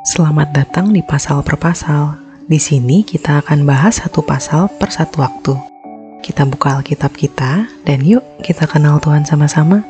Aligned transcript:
Selamat 0.00 0.48
datang 0.56 0.96
di 0.96 1.04
pasal 1.04 1.44
per 1.44 1.60
pasal. 1.60 2.16
Di 2.48 2.56
sini 2.56 3.04
kita 3.04 3.44
akan 3.44 3.68
bahas 3.68 4.00
satu 4.00 4.24
pasal 4.24 4.72
per 4.80 4.88
satu 4.88 5.20
waktu. 5.20 5.52
Kita 6.24 6.48
buka 6.48 6.80
Alkitab 6.80 7.12
kita 7.12 7.68
dan 7.84 7.98
yuk 8.00 8.24
kita 8.40 8.64
kenal 8.64 8.96
Tuhan 8.96 9.28
sama-sama. 9.28 9.84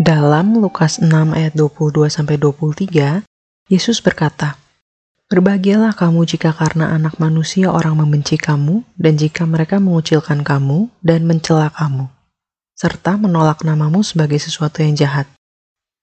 Dalam 0.00 0.56
Lukas 0.56 0.96
6 0.96 1.12
ayat 1.12 1.52
22 1.52 2.08
sampai 2.08 2.40
23, 2.40 3.20
Yesus 3.68 4.00
berkata, 4.00 4.56
Berbahagialah 5.28 5.92
kamu 5.92 6.24
jika 6.24 6.56
karena 6.56 6.96
anak 6.96 7.20
manusia 7.20 7.68
orang 7.68 8.00
membenci 8.00 8.40
kamu 8.40 8.80
dan 8.96 9.20
jika 9.20 9.44
mereka 9.44 9.76
mengucilkan 9.76 10.40
kamu 10.40 10.88
dan 11.04 11.28
mencela 11.28 11.68
kamu 11.68 12.08
serta 12.74 13.14
menolak 13.14 13.62
namamu 13.62 14.02
sebagai 14.02 14.40
sesuatu 14.42 14.82
yang 14.82 14.98
jahat. 14.98 15.30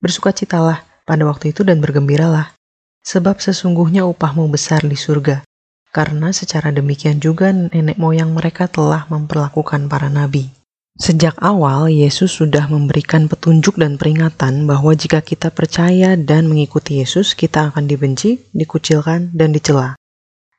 Bersukacitalah 0.02 0.82
pada 1.06 1.24
waktu 1.30 1.54
itu 1.54 1.62
dan 1.62 1.78
bergembiralah, 1.78 2.58
sebab 3.06 3.38
sesungguhnya 3.38 4.02
upahmu 4.10 4.50
besar 4.50 4.82
di 4.82 4.98
surga, 4.98 5.46
karena 5.94 6.34
secara 6.34 6.74
demikian 6.74 7.22
juga 7.22 7.54
nenek 7.54 8.02
moyang 8.02 8.34
mereka 8.34 8.66
telah 8.66 9.06
memperlakukan 9.14 9.86
para 9.86 10.10
nabi. 10.10 10.50
Sejak 10.98 11.38
awal, 11.38 11.88
Yesus 11.88 12.34
sudah 12.34 12.66
memberikan 12.66 13.30
petunjuk 13.30 13.78
dan 13.78 14.02
peringatan 14.02 14.66
bahwa 14.66 14.92
jika 14.98 15.22
kita 15.22 15.54
percaya 15.54 16.18
dan 16.18 16.50
mengikuti 16.50 17.00
Yesus, 17.00 17.38
kita 17.38 17.70
akan 17.70 17.86
dibenci, 17.86 18.42
dikucilkan, 18.58 19.32
dan 19.32 19.54
dicela. 19.54 19.94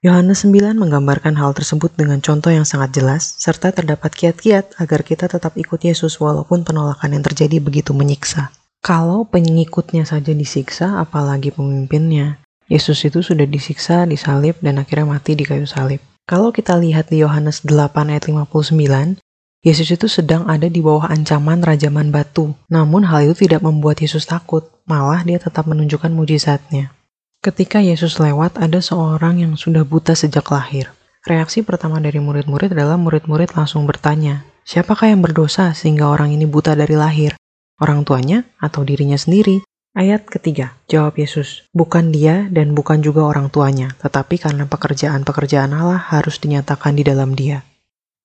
Yohanes 0.03 0.43
9 0.47 0.79
menggambarkan 0.79 1.39
hal 1.39 1.55
tersebut 1.55 1.95
dengan 1.95 2.19
contoh 2.19 2.51
yang 2.51 2.67
sangat 2.67 2.95
jelas, 2.95 3.39
serta 3.39 3.71
terdapat 3.71 4.11
kiat-kiat 4.11 4.79
agar 4.83 5.07
kita 5.07 5.31
tetap 5.31 5.55
ikut 5.55 5.79
Yesus 5.79 6.19
walaupun 6.19 6.67
penolakan 6.67 7.15
yang 7.15 7.23
terjadi 7.23 7.63
begitu 7.63 7.95
menyiksa. 7.95 8.51
Kalau 8.83 9.23
pengikutnya 9.23 10.03
saja 10.03 10.35
disiksa, 10.35 10.99
apalagi 10.99 11.55
pemimpinnya. 11.55 12.43
Yesus 12.67 12.99
itu 13.07 13.23
sudah 13.23 13.47
disiksa, 13.47 14.03
disalib, 14.11 14.59
dan 14.59 14.83
akhirnya 14.83 15.07
mati 15.07 15.39
di 15.39 15.47
kayu 15.47 15.71
salib. 15.71 16.03
Kalau 16.27 16.51
kita 16.51 16.75
lihat 16.83 17.07
di 17.07 17.23
Yohanes 17.23 17.63
8 17.63 18.11
ayat 18.11 18.27
59, 18.27 19.23
Yesus 19.63 19.87
itu 19.87 20.11
sedang 20.11 20.51
ada 20.51 20.67
di 20.67 20.83
bawah 20.83 21.07
ancaman 21.07 21.63
rajaman 21.63 22.11
batu. 22.11 22.59
Namun 22.67 23.07
hal 23.07 23.31
itu 23.31 23.47
tidak 23.47 23.63
membuat 23.63 24.03
Yesus 24.03 24.27
takut, 24.27 24.67
malah 24.83 25.23
dia 25.23 25.39
tetap 25.39 25.71
menunjukkan 25.71 26.11
mujizatnya. 26.11 26.91
Ketika 27.39 27.79
Yesus 27.79 28.19
lewat, 28.19 28.59
ada 28.59 28.83
seorang 28.83 29.39
yang 29.47 29.55
sudah 29.55 29.87
buta 29.87 30.19
sejak 30.19 30.51
lahir. 30.51 30.91
Reaksi 31.23 31.63
pertama 31.63 32.03
dari 32.03 32.19
murid-murid 32.19 32.75
adalah 32.75 32.99
murid-murid 32.99 33.55
langsung 33.55 33.87
bertanya, 33.87 34.43
siapakah 34.67 35.15
yang 35.15 35.23
berdosa 35.23 35.71
sehingga 35.71 36.11
orang 36.11 36.35
ini 36.35 36.51
buta 36.51 36.75
dari 36.75 36.99
lahir? 36.99 37.39
Orang 37.83 38.07
tuanya 38.07 38.47
atau 38.63 38.87
dirinya 38.87 39.19
sendiri. 39.19 39.67
Ayat 39.93 40.25
ketiga, 40.25 40.79
jawab 40.89 41.21
Yesus, 41.21 41.69
bukan 41.75 42.15
dia 42.15 42.49
dan 42.49 42.73
bukan 42.73 43.05
juga 43.05 43.29
orang 43.29 43.53
tuanya, 43.53 43.93
tetapi 44.01 44.41
karena 44.41 44.65
pekerjaan-pekerjaan 44.65 45.75
Allah 45.75 46.01
harus 46.01 46.41
dinyatakan 46.41 46.97
di 46.97 47.05
dalam 47.05 47.37
dia. 47.37 47.61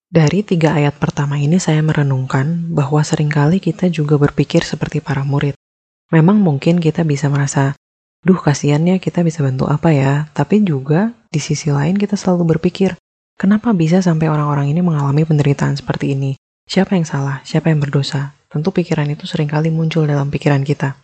Dari 0.08 0.40
tiga 0.48 0.80
ayat 0.80 0.96
pertama 0.96 1.36
ini 1.36 1.60
saya 1.60 1.84
merenungkan 1.84 2.72
bahwa 2.72 3.04
sering 3.04 3.28
kali 3.28 3.60
kita 3.60 3.92
juga 3.92 4.16
berpikir 4.16 4.64
seperti 4.64 5.04
para 5.04 5.28
murid. 5.28 5.60
Memang 6.08 6.40
mungkin 6.40 6.80
kita 6.80 7.04
bisa 7.04 7.28
merasa, 7.28 7.76
duh 8.24 8.40
kasihannya 8.40 9.04
kita 9.04 9.20
bisa 9.28 9.44
bantu 9.44 9.68
apa 9.68 9.92
ya, 9.92 10.32
tapi 10.32 10.64
juga 10.64 11.12
di 11.28 11.44
sisi 11.44 11.68
lain 11.68 12.00
kita 12.00 12.16
selalu 12.16 12.56
berpikir, 12.56 12.96
kenapa 13.36 13.76
bisa 13.76 14.00
sampai 14.00 14.32
orang-orang 14.32 14.72
ini 14.72 14.80
mengalami 14.80 15.28
penderitaan 15.28 15.76
seperti 15.76 16.16
ini? 16.16 16.40
Siapa 16.64 16.96
yang 16.96 17.04
salah? 17.04 17.44
Siapa 17.44 17.68
yang 17.68 17.84
berdosa? 17.84 18.37
Tentu 18.48 18.72
pikiran 18.72 19.12
itu 19.12 19.28
sering 19.28 19.52
kali 19.52 19.68
muncul 19.68 20.08
dalam 20.08 20.32
pikiran 20.32 20.64
kita. 20.64 20.96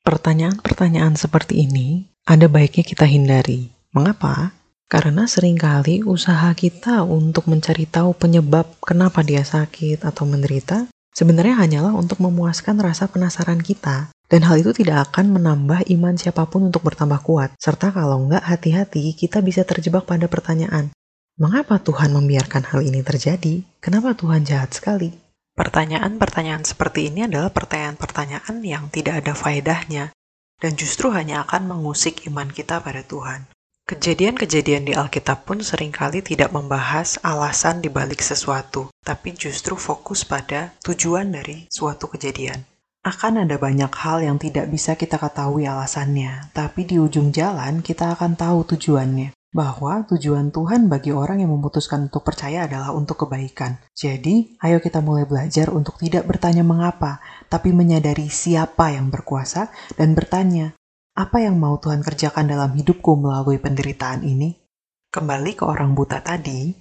Pertanyaan-pertanyaan 0.00 1.20
seperti 1.20 1.68
ini 1.68 2.08
ada 2.24 2.48
baiknya 2.48 2.80
kita 2.80 3.04
hindari. 3.04 3.68
Mengapa? 3.92 4.56
Karena 4.88 5.28
sering 5.28 5.60
kali 5.60 6.00
usaha 6.00 6.48
kita 6.56 7.04
untuk 7.04 7.44
mencari 7.44 7.84
tahu 7.84 8.16
penyebab 8.16 8.64
kenapa 8.80 9.20
dia 9.20 9.44
sakit 9.44 10.00
atau 10.00 10.24
menderita 10.24 10.88
sebenarnya 11.12 11.60
hanyalah 11.60 11.92
untuk 11.92 12.24
memuaskan 12.24 12.80
rasa 12.80 13.04
penasaran 13.04 13.60
kita. 13.60 14.08
Dan 14.28 14.44
hal 14.48 14.60
itu 14.60 14.72
tidak 14.72 15.12
akan 15.12 15.40
menambah 15.40 15.88
iman 15.92 16.16
siapa 16.16 16.48
pun 16.48 16.68
untuk 16.68 16.84
bertambah 16.88 17.20
kuat. 17.20 17.52
Serta 17.60 17.92
kalau 17.92 18.28
nggak 18.28 18.44
hati-hati, 18.44 19.16
kita 19.16 19.40
bisa 19.44 19.64
terjebak 19.64 20.04
pada 20.04 20.28
pertanyaan, 20.28 20.92
mengapa 21.40 21.80
Tuhan 21.80 22.12
membiarkan 22.12 22.68
hal 22.68 22.84
ini 22.84 23.00
terjadi? 23.00 23.64
Kenapa 23.80 24.12
Tuhan 24.12 24.44
jahat 24.44 24.72
sekali? 24.76 25.27
Pertanyaan-pertanyaan 25.58 26.62
seperti 26.62 27.10
ini 27.10 27.26
adalah 27.26 27.50
pertanyaan-pertanyaan 27.50 28.62
yang 28.62 28.86
tidak 28.94 29.26
ada 29.26 29.34
faedahnya 29.34 30.14
dan 30.62 30.78
justru 30.78 31.10
hanya 31.10 31.42
akan 31.42 31.66
mengusik 31.66 32.22
iman 32.30 32.46
kita 32.46 32.78
pada 32.78 33.02
Tuhan. 33.02 33.50
Kejadian-kejadian 33.82 34.86
di 34.86 34.94
Alkitab 34.94 35.42
pun 35.42 35.58
sering 35.58 35.90
kali 35.90 36.22
tidak 36.22 36.54
membahas 36.54 37.18
alasan 37.26 37.82
dibalik 37.82 38.22
sesuatu, 38.22 38.86
tapi 39.02 39.34
justru 39.34 39.74
fokus 39.74 40.22
pada 40.22 40.78
tujuan 40.86 41.34
dari 41.34 41.66
suatu 41.72 42.06
kejadian. 42.06 42.62
Akan 43.02 43.42
ada 43.42 43.58
banyak 43.58 43.90
hal 43.90 44.22
yang 44.22 44.38
tidak 44.38 44.70
bisa 44.70 44.94
kita 44.94 45.18
ketahui 45.18 45.66
alasannya, 45.66 46.54
tapi 46.54 46.86
di 46.86 47.02
ujung 47.02 47.34
jalan 47.34 47.82
kita 47.82 48.14
akan 48.14 48.38
tahu 48.38 48.62
tujuannya 48.76 49.37
bahwa 49.48 50.04
tujuan 50.04 50.52
Tuhan 50.52 50.92
bagi 50.92 51.08
orang 51.08 51.40
yang 51.40 51.56
memutuskan 51.56 52.12
untuk 52.12 52.20
percaya 52.20 52.68
adalah 52.68 52.92
untuk 52.92 53.24
kebaikan. 53.24 53.80
Jadi, 53.96 54.60
ayo 54.60 54.78
kita 54.78 55.00
mulai 55.00 55.24
belajar 55.24 55.72
untuk 55.72 55.96
tidak 55.96 56.28
bertanya 56.28 56.60
mengapa, 56.60 57.24
tapi 57.48 57.72
menyadari 57.72 58.28
siapa 58.28 58.92
yang 58.92 59.08
berkuasa 59.08 59.72
dan 59.96 60.12
bertanya, 60.12 60.76
apa 61.18 61.42
yang 61.42 61.58
mau 61.58 61.80
Tuhan 61.80 62.04
kerjakan 62.04 62.46
dalam 62.46 62.70
hidupku 62.76 63.18
melalui 63.18 63.58
penderitaan 63.58 64.22
ini? 64.22 64.54
Kembali 65.08 65.56
ke 65.56 65.64
orang 65.64 65.96
buta 65.96 66.20
tadi, 66.20 66.76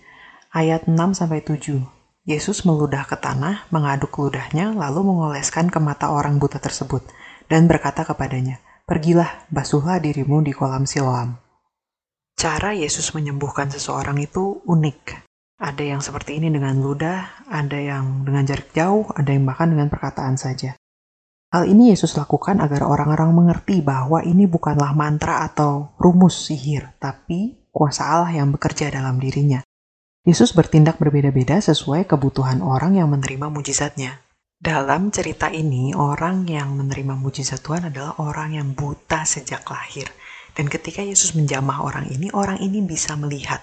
ayat 0.52 0.86
6-7. 0.86 1.82
Yesus 2.28 2.68
meludah 2.68 3.08
ke 3.08 3.16
tanah, 3.16 3.72
mengaduk 3.72 4.12
ludahnya, 4.20 4.76
lalu 4.76 5.08
mengoleskan 5.08 5.72
ke 5.72 5.80
mata 5.80 6.12
orang 6.12 6.36
buta 6.44 6.60
tersebut, 6.60 7.08
dan 7.48 7.72
berkata 7.72 8.04
kepadanya, 8.04 8.60
Pergilah, 8.84 9.48
basuhlah 9.48 10.04
dirimu 10.04 10.44
di 10.44 10.52
kolam 10.52 10.84
Siloam. 10.84 11.47
Cara 12.38 12.70
Yesus 12.70 13.18
menyembuhkan 13.18 13.74
seseorang 13.74 14.22
itu 14.22 14.62
unik. 14.70 15.26
Ada 15.58 15.82
yang 15.82 16.06
seperti 16.06 16.38
ini 16.38 16.54
dengan 16.54 16.78
ludah, 16.78 17.50
ada 17.50 17.82
yang 17.82 18.30
dengan 18.30 18.46
jarak 18.46 18.70
jauh, 18.78 19.10
ada 19.18 19.34
yang 19.34 19.42
bahkan 19.42 19.74
dengan 19.74 19.90
perkataan 19.90 20.38
saja. 20.38 20.78
Hal 21.50 21.66
ini 21.66 21.90
Yesus 21.90 22.14
lakukan 22.14 22.62
agar 22.62 22.86
orang-orang 22.86 23.34
mengerti 23.34 23.82
bahwa 23.82 24.22
ini 24.22 24.46
bukanlah 24.46 24.94
mantra 24.94 25.50
atau 25.50 25.98
rumus 25.98 26.46
sihir, 26.46 26.94
tapi 27.02 27.58
kuasa 27.74 28.06
Allah 28.06 28.30
yang 28.30 28.54
bekerja 28.54 28.94
dalam 28.94 29.18
dirinya. 29.18 29.66
Yesus 30.22 30.54
bertindak 30.54 31.02
berbeda-beda 31.02 31.58
sesuai 31.58 32.06
kebutuhan 32.06 32.62
orang 32.62 33.02
yang 33.02 33.10
menerima 33.10 33.50
mujizatnya. 33.50 34.22
Dalam 34.62 35.10
cerita 35.10 35.50
ini, 35.50 35.98
orang 35.98 36.46
yang 36.46 36.78
menerima 36.78 37.18
mujizat 37.18 37.66
Tuhan 37.66 37.90
adalah 37.90 38.22
orang 38.22 38.62
yang 38.62 38.78
buta 38.78 39.26
sejak 39.26 39.66
lahir– 39.74 40.06
dan 40.58 40.66
ketika 40.74 41.06
Yesus 41.06 41.38
menjamah 41.38 41.86
orang 41.86 42.10
ini, 42.10 42.34
orang 42.34 42.58
ini 42.58 42.82
bisa 42.82 43.14
melihat. 43.14 43.62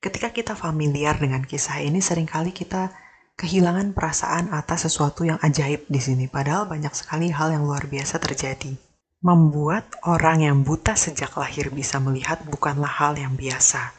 Ketika 0.00 0.32
kita 0.32 0.56
familiar 0.56 1.20
dengan 1.20 1.44
kisah 1.44 1.84
ini, 1.84 2.00
sering 2.00 2.24
kali 2.24 2.56
kita 2.56 2.88
kehilangan 3.36 3.92
perasaan 3.92 4.48
atas 4.48 4.88
sesuatu 4.88 5.28
yang 5.28 5.36
ajaib 5.44 5.84
di 5.92 6.00
sini. 6.00 6.24
Padahal 6.24 6.64
banyak 6.64 6.96
sekali 6.96 7.28
hal 7.28 7.52
yang 7.52 7.68
luar 7.68 7.84
biasa 7.84 8.16
terjadi. 8.16 8.72
Membuat 9.20 9.92
orang 10.08 10.40
yang 10.40 10.64
buta 10.64 10.96
sejak 10.96 11.36
lahir 11.36 11.68
bisa 11.68 12.00
melihat 12.00 12.40
bukanlah 12.48 12.88
hal 12.88 13.20
yang 13.20 13.36
biasa. 13.36 13.92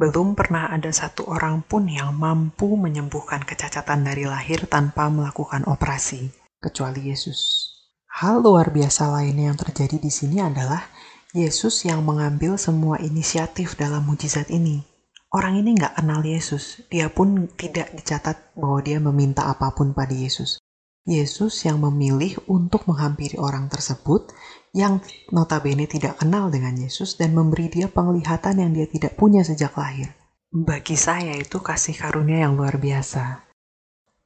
Belum 0.00 0.32
pernah 0.32 0.72
ada 0.72 0.88
satu 0.88 1.28
orang 1.28 1.60
pun 1.60 1.84
yang 1.84 2.16
mampu 2.16 2.72
menyembuhkan 2.72 3.44
kecacatan 3.44 4.00
dari 4.00 4.24
lahir 4.24 4.64
tanpa 4.64 5.12
melakukan 5.12 5.68
operasi, 5.68 6.32
kecuali 6.56 7.12
Yesus. 7.12 7.68
Hal 8.08 8.40
luar 8.40 8.72
biasa 8.72 9.12
lainnya 9.12 9.52
yang 9.52 9.58
terjadi 9.60 10.00
di 10.00 10.08
sini 10.08 10.40
adalah 10.40 10.88
Yesus 11.30 11.86
yang 11.86 12.02
mengambil 12.02 12.58
semua 12.58 12.98
inisiatif 12.98 13.78
dalam 13.78 14.02
mujizat 14.02 14.50
ini. 14.50 14.82
Orang 15.30 15.62
ini 15.62 15.78
nggak 15.78 16.02
kenal 16.02 16.26
Yesus, 16.26 16.82
dia 16.90 17.06
pun 17.06 17.46
tidak 17.54 17.94
dicatat 17.94 18.50
bahwa 18.58 18.82
dia 18.82 18.98
meminta 18.98 19.46
apa 19.46 19.70
pun 19.70 19.94
pada 19.94 20.10
Yesus. 20.10 20.58
Yesus 21.06 21.62
yang 21.62 21.78
memilih 21.78 22.34
untuk 22.50 22.90
menghampiri 22.90 23.38
orang 23.38 23.70
tersebut 23.70 24.34
yang 24.74 24.98
notabene 25.30 25.86
tidak 25.86 26.18
kenal 26.18 26.50
dengan 26.50 26.74
Yesus 26.74 27.14
dan 27.14 27.30
memberi 27.30 27.70
dia 27.70 27.86
penglihatan 27.86 28.58
yang 28.58 28.74
dia 28.74 28.90
tidak 28.90 29.14
punya 29.14 29.46
sejak 29.46 29.70
lahir. 29.78 30.10
Bagi 30.50 30.98
saya 30.98 31.38
itu 31.38 31.62
kasih 31.62 31.94
karunia 31.94 32.42
yang 32.50 32.58
luar 32.58 32.74
biasa. 32.74 33.49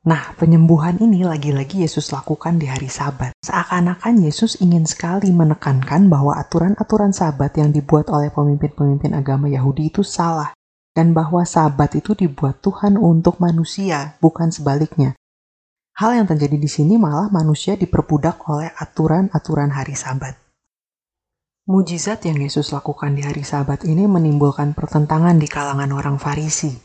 Nah, 0.04 0.36
penyembuhan 0.36 1.00
ini 1.00 1.24
lagi-lagi 1.24 1.80
Yesus 1.80 2.12
lakukan 2.12 2.60
di 2.60 2.68
hari 2.68 2.92
Sabat. 2.92 3.32
Seakan-akan 3.40 4.20
Yesus 4.20 4.60
ingin 4.60 4.84
sekali 4.84 5.32
menekankan 5.32 6.12
bahwa 6.12 6.36
aturan-aturan 6.36 7.16
Sabat 7.16 7.56
yang 7.56 7.72
dibuat 7.72 8.12
oleh 8.12 8.28
pemimpin-pemimpin 8.28 9.16
agama 9.16 9.48
Yahudi 9.48 9.88
itu 9.88 10.04
salah, 10.04 10.52
dan 10.92 11.16
bahwa 11.16 11.40
Sabat 11.48 11.96
itu 11.96 12.12
dibuat 12.12 12.60
Tuhan 12.60 13.00
untuk 13.00 13.40
manusia, 13.40 14.20
bukan 14.20 14.52
sebaliknya. 14.52 15.16
Hal 15.96 16.20
yang 16.20 16.28
terjadi 16.28 16.60
di 16.60 16.68
sini 16.68 17.00
malah 17.00 17.32
manusia 17.32 17.72
diperbudak 17.72 18.44
oleh 18.44 18.76
aturan-aturan 18.76 19.72
hari 19.72 19.96
Sabat. 19.96 20.36
Mujizat 21.64 22.28
yang 22.28 22.44
Yesus 22.44 22.76
lakukan 22.76 23.16
di 23.16 23.24
hari 23.24 23.40
Sabat 23.40 23.88
ini 23.88 24.04
menimbulkan 24.04 24.76
pertentangan 24.76 25.40
di 25.40 25.48
kalangan 25.48 25.96
orang 25.96 26.20
Farisi. 26.20 26.76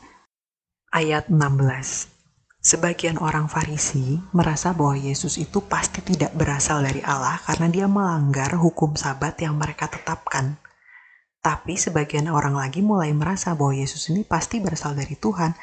Ayat 0.95 1.27
16. 1.27 2.18
Sebagian 2.59 3.15
orang 3.23 3.47
Farisi 3.47 4.19
merasa 4.35 4.75
bahwa 4.75 4.99
Yesus 4.99 5.39
itu 5.39 5.63
pasti 5.63 6.03
tidak 6.03 6.35
berasal 6.35 6.83
dari 6.83 6.99
Allah 6.99 7.39
karena 7.47 7.71
dia 7.71 7.87
melanggar 7.87 8.51
hukum 8.59 8.99
Sabat 8.99 9.39
yang 9.39 9.55
mereka 9.55 9.87
tetapkan. 9.87 10.59
Tapi 11.39 11.79
sebagian 11.79 12.27
orang 12.27 12.59
lagi 12.59 12.83
mulai 12.83 13.15
merasa 13.15 13.55
bahwa 13.55 13.71
Yesus 13.79 14.11
ini 14.11 14.27
pasti 14.27 14.59
berasal 14.59 14.91
dari 14.91 15.15
Tuhan 15.15 15.55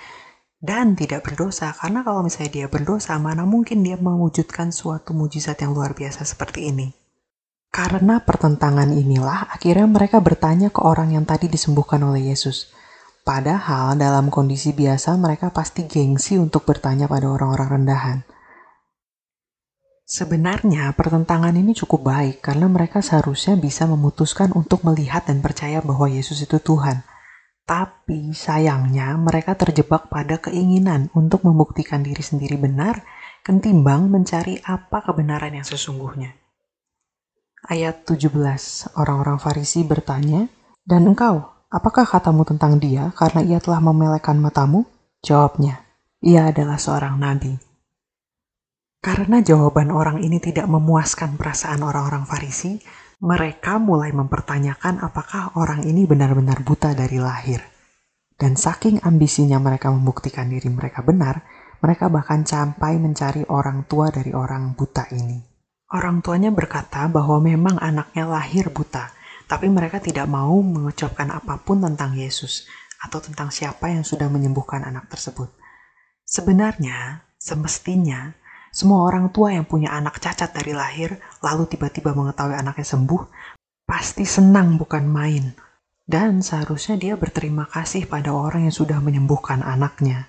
dan 0.56 0.96
tidak 0.96 1.28
berdosa 1.28 1.76
karena 1.76 2.00
kalau 2.00 2.24
misalnya 2.24 2.64
dia 2.64 2.66
berdosa 2.72 3.20
mana 3.20 3.44
mungkin 3.44 3.84
dia 3.84 4.00
mewujudkan 4.00 4.72
suatu 4.72 5.12
mujizat 5.12 5.60
yang 5.60 5.76
luar 5.76 5.92
biasa 5.92 6.24
seperti 6.24 6.72
ini. 6.72 6.96
Karena 7.68 8.24
pertentangan 8.24 8.88
inilah 8.88 9.52
akhirnya 9.52 9.84
mereka 9.84 10.16
bertanya 10.24 10.72
ke 10.72 10.80
orang 10.80 11.12
yang 11.12 11.28
tadi 11.28 11.52
disembuhkan 11.52 12.00
oleh 12.08 12.32
Yesus. 12.32 12.72
Padahal 13.26 13.98
dalam 13.98 14.30
kondisi 14.30 14.70
biasa 14.70 15.18
mereka 15.18 15.50
pasti 15.50 15.90
gengsi 15.90 16.38
untuk 16.38 16.62
bertanya 16.62 17.10
pada 17.10 17.26
orang-orang 17.26 17.82
rendahan. 17.82 18.18
Sebenarnya 20.06 20.94
pertentangan 20.94 21.50
ini 21.58 21.74
cukup 21.74 22.06
baik 22.06 22.38
karena 22.38 22.70
mereka 22.70 23.02
seharusnya 23.02 23.58
bisa 23.58 23.90
memutuskan 23.90 24.54
untuk 24.54 24.86
melihat 24.86 25.26
dan 25.26 25.42
percaya 25.42 25.82
bahwa 25.82 26.06
Yesus 26.06 26.38
itu 26.38 26.62
Tuhan. 26.62 27.02
Tapi 27.66 28.30
sayangnya 28.30 29.18
mereka 29.18 29.58
terjebak 29.58 30.06
pada 30.06 30.38
keinginan 30.38 31.10
untuk 31.10 31.42
membuktikan 31.42 32.06
diri 32.06 32.22
sendiri 32.22 32.54
benar 32.54 33.02
ketimbang 33.42 34.06
mencari 34.06 34.62
apa 34.62 35.02
kebenaran 35.02 35.50
yang 35.50 35.66
sesungguhnya. 35.66 36.30
Ayat 37.66 38.06
17, 38.06 38.30
orang-orang 38.94 39.42
Farisi 39.42 39.82
bertanya, 39.82 40.46
Dan 40.86 41.10
engkau, 41.10 41.55
apakah 41.76 42.08
katamu 42.08 42.48
tentang 42.48 42.80
dia 42.80 43.12
karena 43.12 43.44
ia 43.44 43.60
telah 43.60 43.84
memelekan 43.84 44.40
matamu? 44.40 44.88
Jawabnya, 45.20 45.84
ia 46.24 46.48
adalah 46.48 46.80
seorang 46.80 47.20
nabi. 47.20 47.60
Karena 49.04 49.44
jawaban 49.44 49.92
orang 49.92 50.24
ini 50.24 50.40
tidak 50.40 50.66
memuaskan 50.66 51.36
perasaan 51.36 51.84
orang-orang 51.84 52.24
Farisi, 52.24 52.80
mereka 53.22 53.76
mulai 53.76 54.12
mempertanyakan 54.12 55.04
apakah 55.04 55.54
orang 55.56 55.84
ini 55.84 56.08
benar-benar 56.08 56.64
buta 56.64 56.96
dari 56.96 57.20
lahir. 57.20 57.60
Dan 58.36 58.56
saking 58.56 59.00
ambisinya 59.04 59.56
mereka 59.56 59.88
membuktikan 59.88 60.52
diri 60.52 60.68
mereka 60.68 61.00
benar, 61.00 61.40
mereka 61.80 62.12
bahkan 62.12 62.44
sampai 62.44 63.00
mencari 63.00 63.48
orang 63.48 63.88
tua 63.88 64.12
dari 64.12 64.36
orang 64.36 64.76
buta 64.76 65.08
ini. 65.12 65.40
Orang 65.86 66.20
tuanya 66.20 66.52
berkata 66.52 67.06
bahwa 67.08 67.40
memang 67.40 67.80
anaknya 67.80 68.26
lahir 68.26 68.68
buta, 68.74 69.15
tapi 69.46 69.70
mereka 69.70 70.02
tidak 70.02 70.26
mau 70.26 70.58
mengucapkan 70.62 71.30
apa 71.30 71.62
pun 71.62 71.82
tentang 71.82 72.18
Yesus 72.18 72.66
atau 73.02 73.22
tentang 73.22 73.54
siapa 73.54 73.90
yang 73.90 74.02
sudah 74.02 74.26
menyembuhkan 74.26 74.82
anak 74.82 75.06
tersebut. 75.10 75.50
Sebenarnya, 76.26 77.22
semestinya 77.38 78.34
semua 78.76 79.08
orang 79.08 79.32
tua 79.32 79.56
yang 79.56 79.64
punya 79.64 79.88
anak 79.88 80.20
cacat 80.20 80.52
dari 80.52 80.76
lahir, 80.76 81.16
lalu 81.40 81.64
tiba-tiba 81.64 82.12
mengetahui 82.12 82.60
anaknya 82.60 82.84
sembuh, 82.84 83.22
pasti 83.88 84.28
senang 84.28 84.76
bukan 84.76 85.08
main. 85.08 85.56
Dan 86.04 86.44
seharusnya 86.44 87.00
dia 87.00 87.16
berterima 87.16 87.64
kasih 87.64 88.04
pada 88.04 88.36
orang 88.36 88.68
yang 88.68 88.76
sudah 88.76 89.00
menyembuhkan 89.00 89.64
anaknya. 89.64 90.28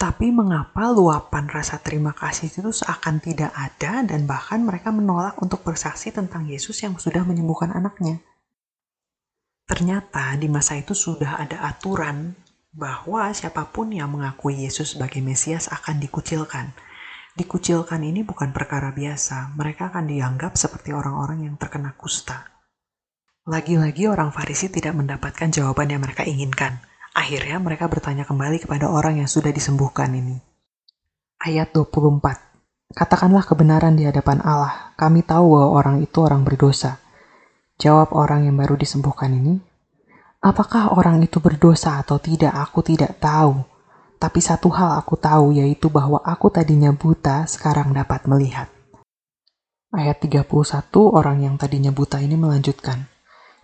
Tapi 0.00 0.32
mengapa 0.32 0.88
luapan 0.96 1.44
rasa 1.52 1.76
terima 1.76 2.16
kasih 2.16 2.48
itu 2.48 2.72
seakan 2.72 3.20
tidak 3.20 3.52
ada 3.52 4.00
dan 4.00 4.24
bahkan 4.24 4.64
mereka 4.64 4.88
menolak 4.88 5.36
untuk 5.44 5.60
bersaksi 5.60 6.08
tentang 6.08 6.48
Yesus 6.48 6.80
yang 6.80 6.96
sudah 6.96 7.20
menyembuhkan 7.20 7.68
anaknya? 7.68 8.16
Ternyata 9.68 10.40
di 10.40 10.48
masa 10.48 10.80
itu 10.80 10.96
sudah 10.96 11.36
ada 11.44 11.68
aturan 11.68 12.32
bahwa 12.72 13.28
siapa 13.36 13.68
pun 13.68 13.92
yang 13.92 14.08
mengakui 14.08 14.64
Yesus 14.64 14.96
sebagai 14.96 15.20
Mesias 15.20 15.68
akan 15.68 16.00
dikucilkan. 16.00 16.72
Dikucilkan 17.36 18.00
ini 18.00 18.24
bukan 18.24 18.56
perkara 18.56 18.96
biasa, 18.96 19.52
mereka 19.52 19.92
akan 19.92 20.08
dianggap 20.08 20.56
seperti 20.56 20.96
orang-orang 20.96 21.44
yang 21.44 21.60
terkena 21.60 21.92
kusta. 22.00 22.48
Lagi-lagi 23.44 24.08
orang 24.08 24.32
Farisi 24.32 24.72
tidak 24.72 24.96
mendapatkan 24.96 25.52
jawaban 25.52 25.92
yang 25.92 26.00
mereka 26.00 26.24
inginkan. 26.24 26.80
Akhirnya 27.14 27.58
mereka 27.58 27.90
bertanya 27.90 28.22
kembali 28.22 28.62
kepada 28.62 28.86
orang 28.90 29.22
yang 29.22 29.28
sudah 29.30 29.50
disembuhkan 29.50 30.10
ini. 30.14 30.38
Ayat 31.42 31.74
24. 31.74 32.20
Katakanlah 32.94 33.44
kebenaran 33.46 33.94
di 33.94 34.06
hadapan 34.06 34.42
Allah. 34.42 34.94
Kami 34.94 35.22
tahu 35.26 35.56
bahwa 35.56 35.68
orang 35.74 35.96
itu 36.02 36.18
orang 36.22 36.42
berdosa. 36.46 37.02
Jawab 37.80 38.12
orang 38.12 38.44
yang 38.46 38.60
baru 38.60 38.76
disembuhkan 38.76 39.32
ini, 39.32 39.58
Apakah 40.40 40.96
orang 40.96 41.20
itu 41.20 41.36
berdosa 41.36 42.00
atau 42.00 42.16
tidak, 42.16 42.56
aku 42.56 42.80
tidak 42.80 43.20
tahu. 43.20 43.60
Tapi 44.16 44.40
satu 44.40 44.72
hal 44.72 44.96
aku 44.96 45.20
tahu, 45.20 45.52
yaitu 45.52 45.92
bahwa 45.92 46.16
aku 46.24 46.48
tadinya 46.48 46.96
buta, 46.96 47.44
sekarang 47.44 47.92
dapat 47.92 48.24
melihat. 48.24 48.72
Ayat 49.92 50.16
31, 50.16 50.48
orang 51.12 51.44
yang 51.44 51.60
tadinya 51.60 51.92
buta 51.92 52.24
ini 52.24 52.40
melanjutkan. 52.40 53.09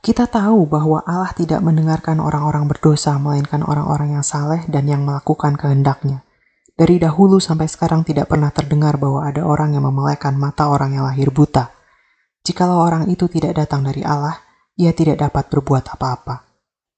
Kita 0.06 0.30
tahu 0.30 0.70
bahwa 0.70 1.02
Allah 1.02 1.34
tidak 1.34 1.58
mendengarkan 1.66 2.22
orang-orang 2.22 2.70
berdosa, 2.70 3.18
melainkan 3.18 3.66
orang-orang 3.66 4.14
yang 4.14 4.22
saleh 4.22 4.62
dan 4.70 4.86
yang 4.86 5.02
melakukan 5.02 5.58
kehendaknya. 5.58 6.22
Dari 6.78 7.02
dahulu 7.02 7.42
sampai 7.42 7.66
sekarang 7.66 8.06
tidak 8.06 8.30
pernah 8.30 8.54
terdengar 8.54 9.02
bahwa 9.02 9.26
ada 9.26 9.42
orang 9.42 9.74
yang 9.74 9.82
memelekan 9.82 10.38
mata 10.38 10.70
orang 10.70 10.94
yang 10.94 11.10
lahir 11.10 11.34
buta. 11.34 11.74
Jikalau 12.46 12.86
orang 12.86 13.10
itu 13.10 13.26
tidak 13.26 13.58
datang 13.58 13.82
dari 13.82 14.06
Allah, 14.06 14.38
ia 14.78 14.94
tidak 14.94 15.26
dapat 15.26 15.50
berbuat 15.50 15.90
apa-apa. 15.98 16.46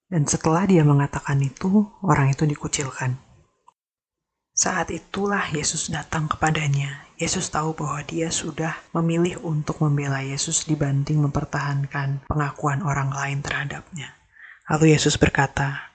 Dan 0.05 0.29
setelah 0.29 0.69
dia 0.69 0.85
mengatakan 0.85 1.41
itu, 1.41 1.89
orang 2.05 2.37
itu 2.37 2.45
dikucilkan. 2.45 3.28
Saat 4.59 4.91
itulah 4.91 5.47
Yesus 5.55 5.87
datang 5.87 6.27
kepadanya. 6.27 7.07
Yesus 7.15 7.47
tahu 7.47 7.79
bahwa 7.79 8.03
dia 8.03 8.27
sudah 8.27 8.75
memilih 8.91 9.39
untuk 9.47 9.79
membela 9.79 10.19
Yesus 10.19 10.67
dibanding 10.67 11.23
mempertahankan 11.23 12.27
pengakuan 12.27 12.83
orang 12.83 13.15
lain 13.15 13.39
terhadapnya. 13.39 14.19
Lalu 14.67 14.99
Yesus 14.99 15.15
berkata, 15.15 15.95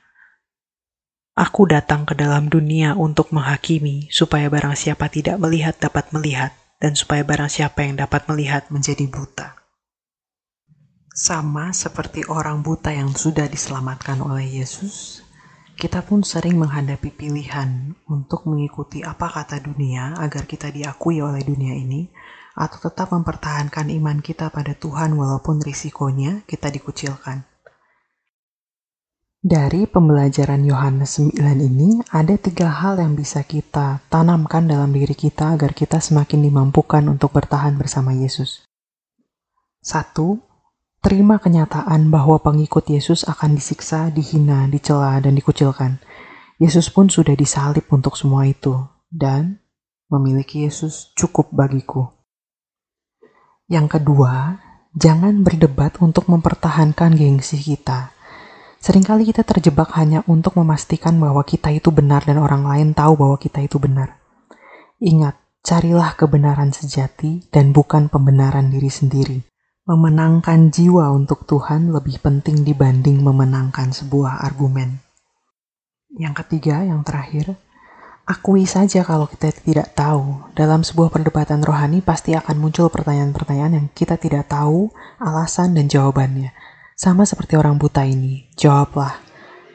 Aku 1.36 1.68
datang 1.68 2.08
ke 2.08 2.16
dalam 2.16 2.48
dunia 2.48 2.96
untuk 2.96 3.36
menghakimi, 3.36 4.08
supaya 4.16 4.48
barang 4.48 4.80
siapa 4.80 5.12
tidak 5.12 5.44
melihat 5.44 5.76
dapat 5.76 6.16
melihat, 6.16 6.56
dan 6.80 6.96
supaya 6.96 7.26
barang 7.28 7.52
siapa 7.52 7.84
yang 7.84 8.00
dapat 8.00 8.32
melihat 8.32 8.72
menjadi 8.72 9.04
buta. 9.12 9.60
Sama 11.12 11.76
seperti 11.76 12.24
orang 12.32 12.64
buta 12.64 12.96
yang 12.96 13.12
sudah 13.12 13.50
diselamatkan 13.52 14.24
oleh 14.24 14.62
Yesus, 14.62 15.26
kita 15.74 16.06
pun 16.06 16.22
sering 16.22 16.62
menghadapi 16.62 17.10
pilihan 17.12 17.98
untuk 18.08 18.46
mengikuti 18.46 19.02
apa 19.02 19.28
kata 19.30 19.60
dunia 19.60 20.16
agar 20.22 20.46
kita 20.46 20.70
diakui 20.70 21.20
oleh 21.20 21.42
dunia 21.42 21.74
ini, 21.74 22.08
atau 22.54 22.78
tetap 22.78 23.10
mempertahankan 23.10 23.90
iman 23.90 24.22
kita 24.22 24.54
pada 24.54 24.78
Tuhan 24.78 25.18
walaupun 25.18 25.62
risikonya 25.66 26.46
kita 26.46 26.70
dikucilkan. 26.70 27.42
Dari 29.44 29.84
pembelajaran 29.92 30.64
Yohanes 30.64 31.20
9 31.20 31.36
ini, 31.60 32.00
ada 32.16 32.40
tiga 32.40 32.72
hal 32.72 32.96
yang 32.96 33.12
bisa 33.12 33.44
kita 33.44 34.00
tanamkan 34.08 34.64
dalam 34.64 34.96
diri 34.96 35.12
kita 35.12 35.60
agar 35.60 35.76
kita 35.76 36.00
semakin 36.00 36.48
dimampukan 36.48 37.04
untuk 37.12 37.36
bertahan 37.36 37.76
bersama 37.76 38.16
Yesus. 38.16 38.64
Satu, 39.84 40.40
Terima 41.04 41.36
kenyataan 41.36 42.08
bahwa 42.08 42.40
pengikut 42.40 42.88
Yesus 42.88 43.28
akan 43.28 43.60
disiksa, 43.60 44.08
dihina, 44.08 44.72
dicela, 44.72 45.20
dan 45.20 45.36
dikucilkan. 45.36 46.00
Yesus 46.64 46.88
pun 46.88 47.12
sudah 47.12 47.36
disalib 47.36 47.84
untuk 47.92 48.16
semua 48.16 48.48
itu, 48.48 48.72
dan 49.12 49.60
memiliki 50.08 50.64
Yesus 50.64 51.12
cukup 51.12 51.52
bagiku. 51.52 52.08
Yang 53.68 54.00
kedua, 54.00 54.64
jangan 54.96 55.44
berdebat 55.44 56.00
untuk 56.00 56.32
mempertahankan 56.32 57.20
gengsi 57.20 57.60
kita. 57.60 58.16
Seringkali 58.80 59.28
kita 59.28 59.44
terjebak 59.44 59.92
hanya 60.00 60.24
untuk 60.32 60.56
memastikan 60.56 61.20
bahwa 61.20 61.44
kita 61.44 61.68
itu 61.76 61.92
benar 61.92 62.24
dan 62.24 62.40
orang 62.40 62.64
lain 62.64 62.96
tahu 62.96 63.20
bahwa 63.20 63.36
kita 63.36 63.60
itu 63.60 63.76
benar. 63.76 64.24
Ingat, 65.04 65.36
carilah 65.68 66.16
kebenaran 66.16 66.72
sejati 66.72 67.52
dan 67.52 67.76
bukan 67.76 68.08
pembenaran 68.08 68.72
diri 68.72 68.88
sendiri. 68.88 69.53
Memenangkan 69.84 70.72
jiwa 70.72 71.12
untuk 71.12 71.44
Tuhan 71.44 71.92
lebih 71.92 72.24
penting 72.24 72.64
dibanding 72.64 73.20
memenangkan 73.20 73.92
sebuah 73.92 74.40
argumen. 74.40 75.04
Yang 76.16 76.46
ketiga, 76.46 76.88
yang 76.88 77.04
terakhir, 77.04 77.60
akui 78.24 78.64
saja 78.64 79.04
kalau 79.04 79.28
kita 79.28 79.52
tidak 79.52 79.92
tahu. 79.92 80.48
Dalam 80.56 80.88
sebuah 80.88 81.12
perdebatan 81.12 81.60
rohani 81.60 82.00
pasti 82.00 82.32
akan 82.32 82.64
muncul 82.64 82.88
pertanyaan-pertanyaan 82.88 83.74
yang 83.76 83.88
kita 83.92 84.16
tidak 84.16 84.48
tahu 84.48 84.88
alasan 85.20 85.76
dan 85.76 85.92
jawabannya. 85.92 86.56
Sama 86.96 87.28
seperti 87.28 87.60
orang 87.60 87.76
buta 87.76 88.08
ini, 88.08 88.48
jawablah. 88.56 89.20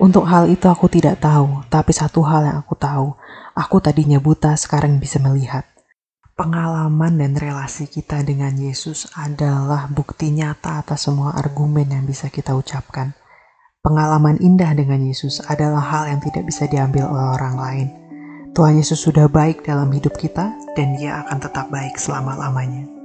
Untuk 0.01 0.25
hal 0.25 0.49
itu 0.49 0.71
aku 0.71 0.89
tidak 0.89 1.21
tahu, 1.21 1.67
tapi 1.69 1.91
satu 1.93 2.23
hal 2.23 2.49
yang 2.49 2.57
aku 2.63 2.79
tahu, 2.79 3.13
Aku 3.59 3.83
tadinya 3.83 4.23
buta, 4.23 4.55
sekarang 4.55 5.03
bisa 5.03 5.19
melihat. 5.19 5.67
Pengalaman 6.39 7.19
dan 7.19 7.35
relasi 7.35 7.91
kita 7.91 8.23
dengan 8.23 8.55
Yesus 8.55 9.11
adalah 9.19 9.91
bukti 9.91 10.31
nyata 10.31 10.87
atas 10.87 11.11
semua 11.11 11.35
argumen 11.35 11.91
yang 11.91 12.07
bisa 12.07 12.31
kita 12.31 12.55
ucapkan. 12.55 13.11
Pengalaman 13.83 14.39
indah 14.39 14.71
dengan 14.71 15.03
Yesus 15.03 15.43
adalah 15.43 15.83
hal 15.83 16.07
yang 16.07 16.23
tidak 16.23 16.47
bisa 16.47 16.71
diambil 16.71 17.11
oleh 17.11 17.27
orang 17.35 17.57
lain. 17.59 17.89
Tuhan 18.55 18.79
Yesus 18.79 19.03
sudah 19.03 19.27
baik 19.27 19.67
dalam 19.67 19.91
hidup 19.91 20.15
kita, 20.15 20.55
dan 20.79 20.95
Dia 20.95 21.27
akan 21.27 21.43
tetap 21.43 21.75
baik 21.75 21.99
selama-lamanya. 21.99 22.98